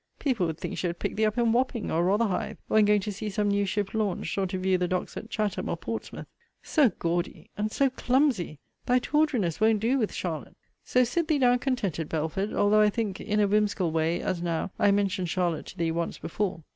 People 0.17 0.47
would 0.47 0.57
think 0.57 0.79
she 0.79 0.87
had 0.87 0.97
picked 0.97 1.15
thee 1.17 1.27
up 1.27 1.37
in 1.37 1.51
Wapping, 1.51 1.91
or 1.91 2.03
Rotherhithe; 2.03 2.57
or 2.71 2.79
in 2.79 2.85
going 2.85 3.01
to 3.01 3.11
see 3.11 3.29
some 3.29 3.49
new 3.49 3.67
ship 3.67 3.93
launched, 3.93 4.35
or 4.35 4.47
to 4.47 4.57
view 4.57 4.75
the 4.79 4.87
docks 4.87 5.15
at 5.15 5.29
Chatham, 5.29 5.69
or 5.69 5.77
Portsmouth. 5.77 6.25
So 6.63 6.89
gaudy 6.97 7.51
and 7.55 7.71
so 7.71 7.91
clumsy! 7.91 8.57
Thy 8.87 8.97
tawdriness 8.97 9.61
won't 9.61 9.79
do 9.79 9.99
with 9.99 10.11
Charlotte! 10.11 10.57
So 10.83 11.03
sit 11.03 11.27
thee 11.27 11.37
down 11.37 11.59
contented, 11.59 12.09
Belford: 12.09 12.51
although 12.51 12.81
I 12.81 12.89
think, 12.89 13.21
in 13.21 13.39
a 13.39 13.47
whimsical 13.47 13.91
way, 13.91 14.19
as 14.21 14.41
now, 14.41 14.71
I 14.79 14.89
mentioned 14.89 15.29
Charlotte 15.29 15.67
to 15.67 15.77
thee 15.77 15.91
once 15.91 16.17
before. 16.17 16.63